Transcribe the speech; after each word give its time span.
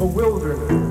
a 0.00 0.04
wilderness. 0.04 0.83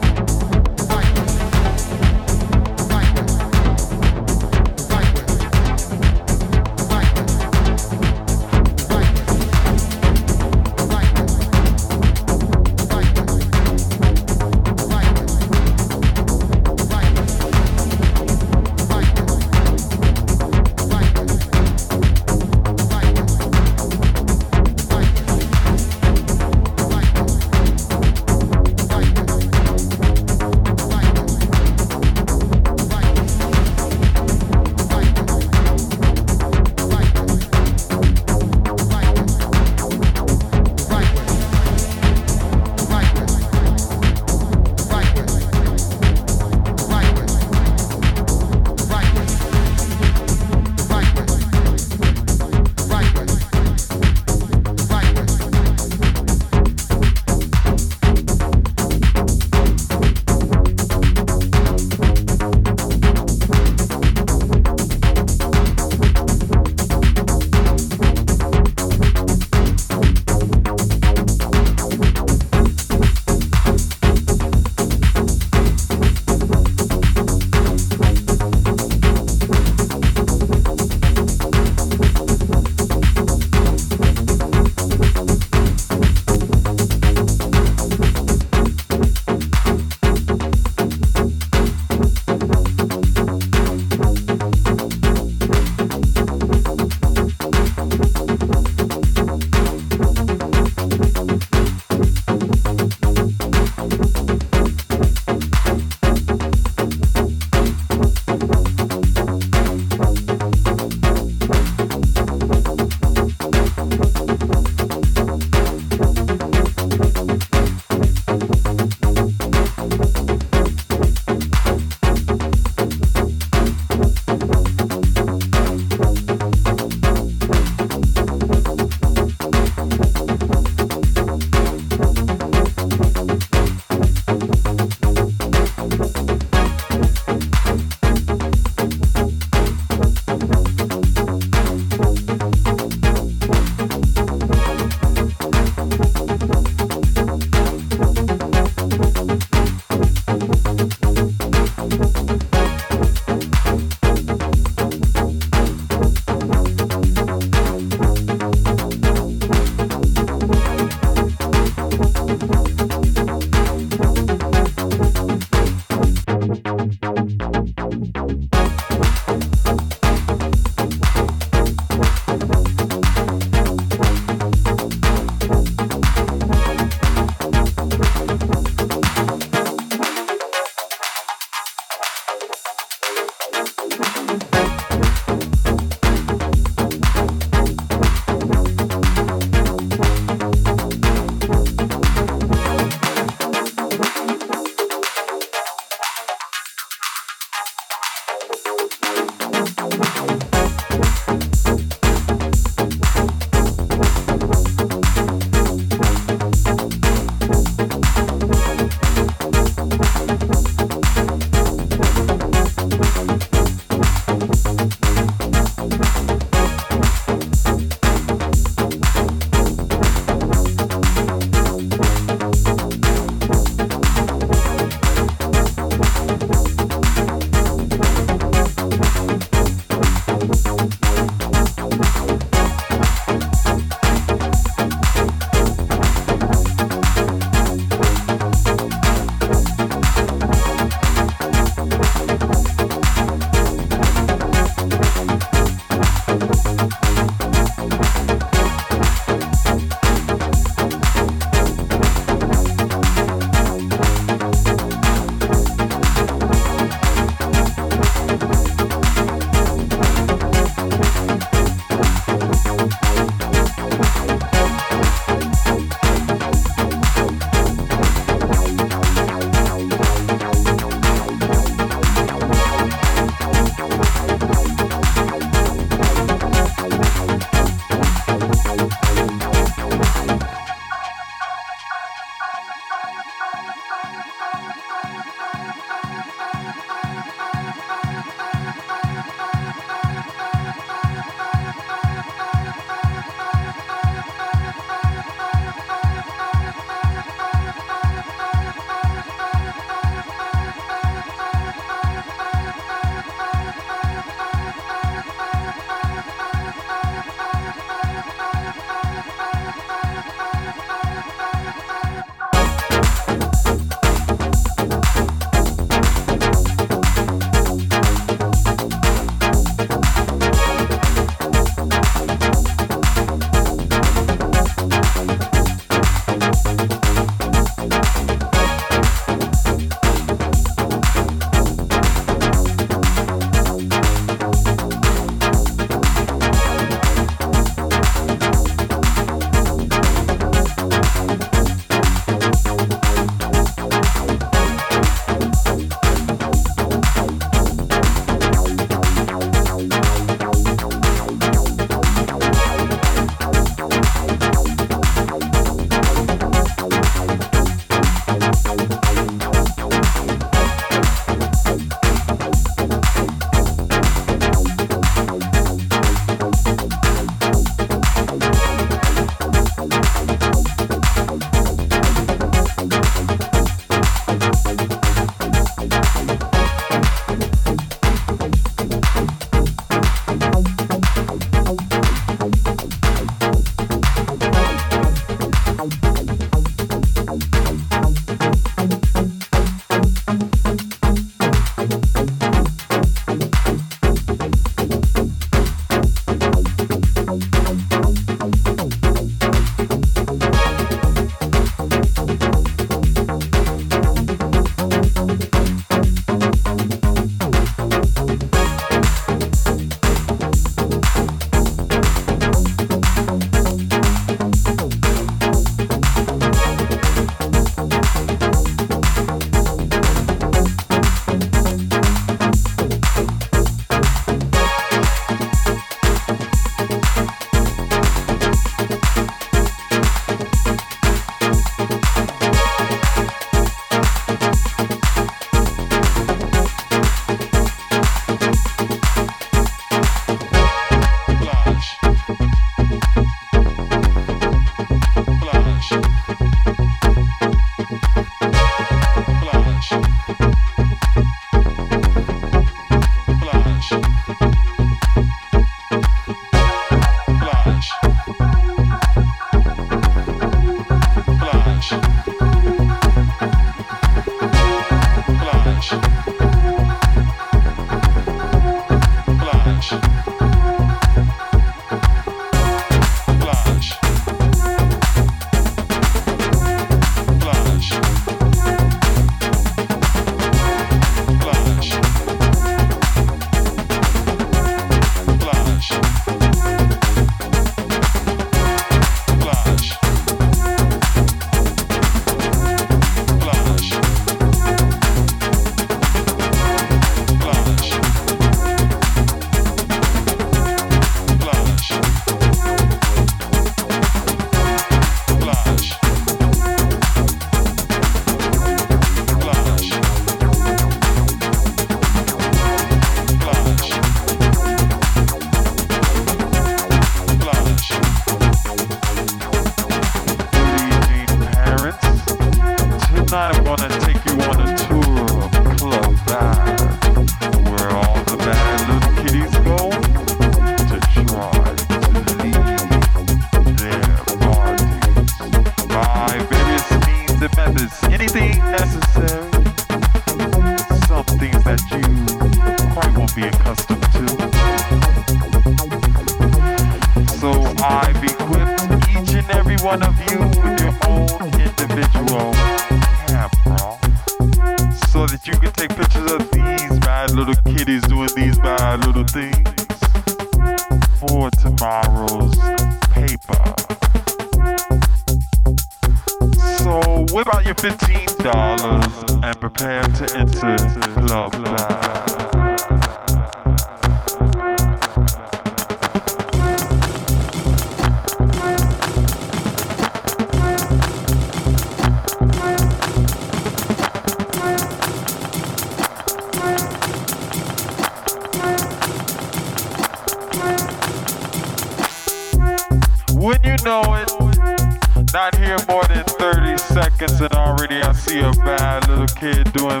hear 595.68 595.76
more 595.90 596.04
than 596.04 596.24
30 596.24 596.78
seconds 596.78 597.40
and 597.42 597.52
already 597.52 598.00
I 598.00 598.12
see 598.12 598.40
a 598.40 598.50
bad 598.64 599.06
little 599.06 599.26
kid 599.26 599.70
doing 599.74 600.00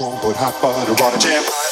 Mother 0.00 0.18
put 0.20 0.36
hot 0.36 0.60
butter 0.60 0.90
on. 1.04 1.20
Jam 1.20 1.63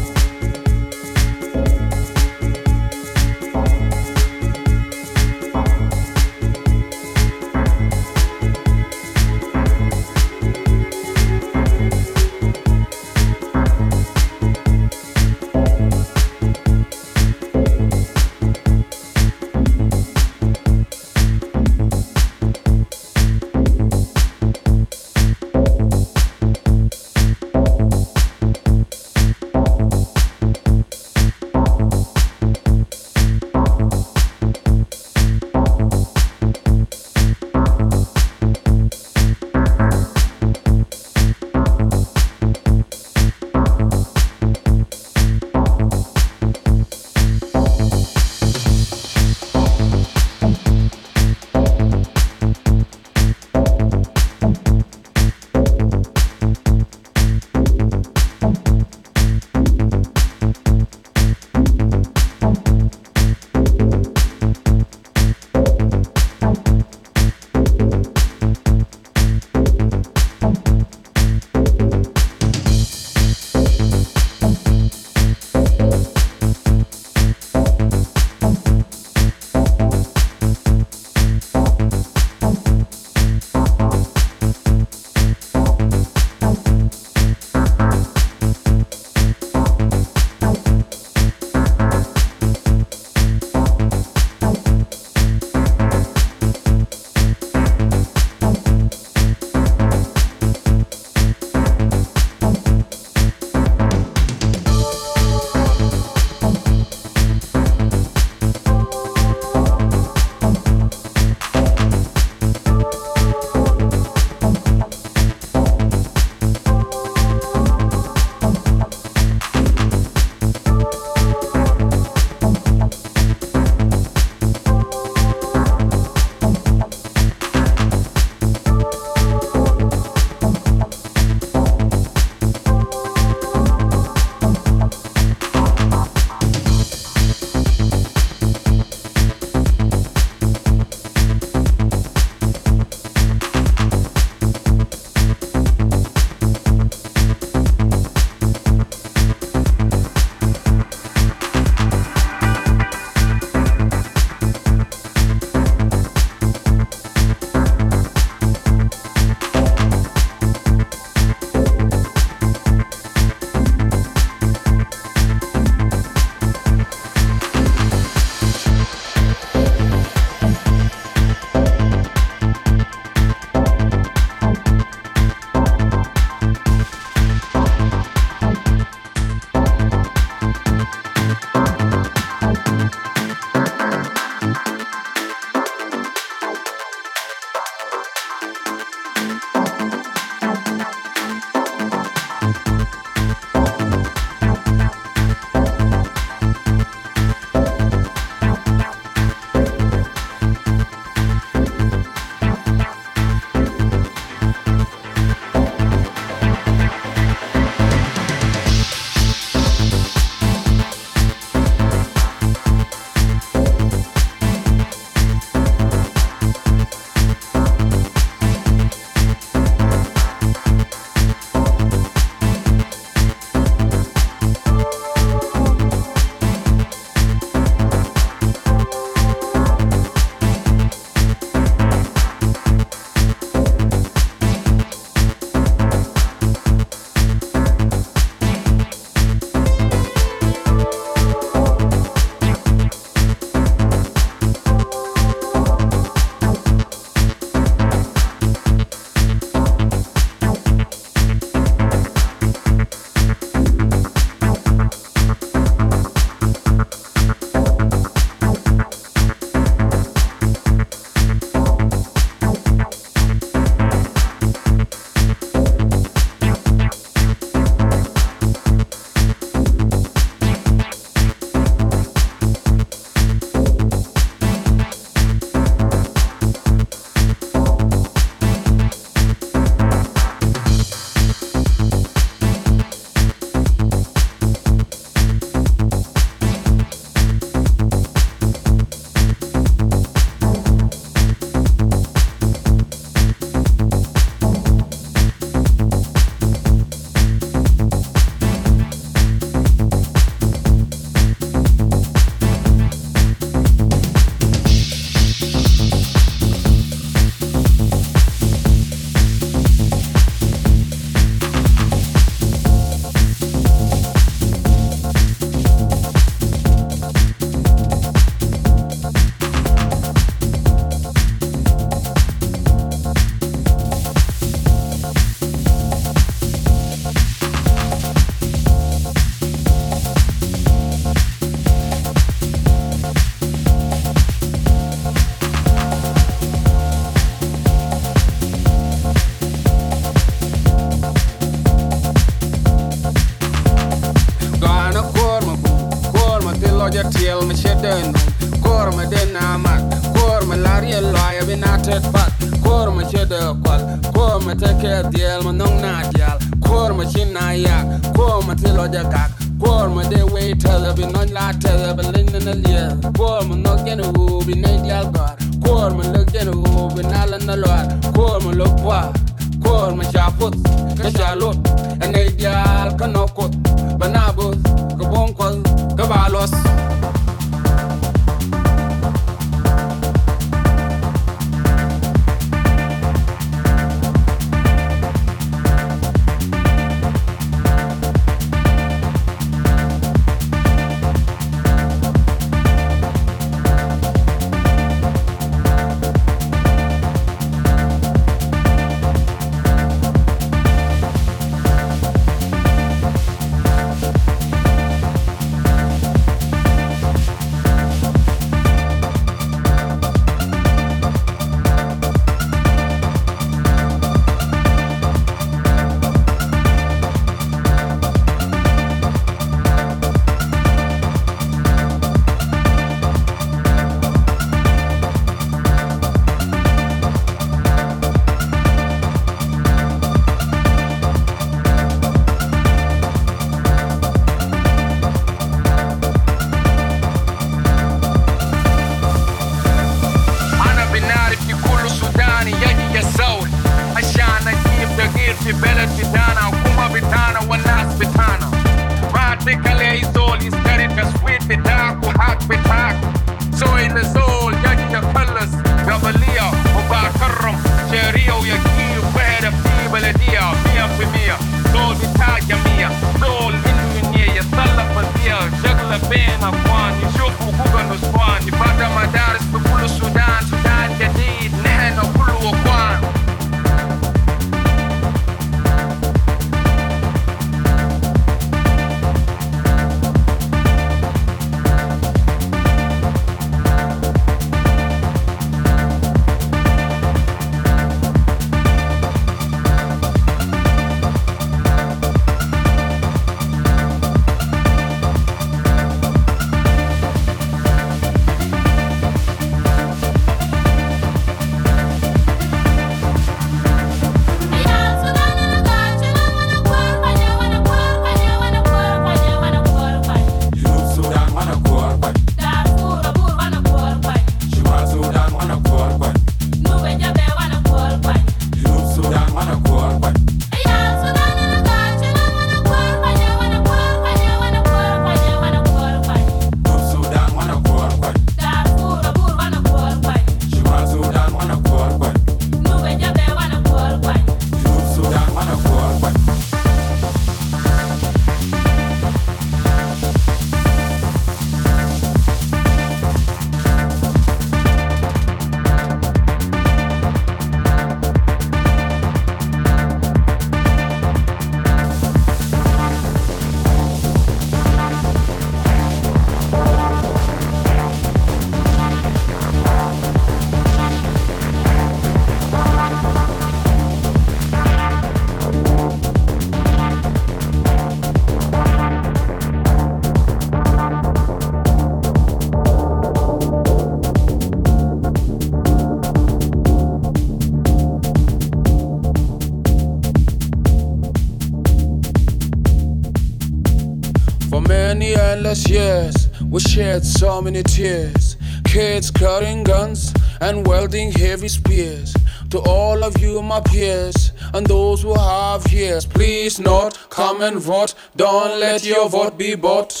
shed 586.91 587.05
so 587.05 587.41
many 587.41 587.63
tears. 587.63 588.35
Kids 588.65 589.11
carrying 589.11 589.63
guns 589.63 590.13
and 590.41 590.67
welding 590.67 591.11
heavy 591.11 591.47
spears. 591.47 592.13
To 592.49 592.59
all 592.67 593.03
of 593.03 593.17
you, 593.17 593.41
my 593.41 593.61
peers, 593.61 594.33
and 594.53 594.67
those 594.67 595.01
who 595.03 595.13
have 595.13 595.65
ears, 595.71 596.05
please 596.05 596.59
not 596.59 596.97
come 597.09 597.41
and 597.41 597.57
vote. 597.59 597.95
Don't 598.17 598.59
let 598.59 598.83
your 598.83 599.07
vote 599.07 599.37
be 599.37 599.55
bought. 599.55 600.00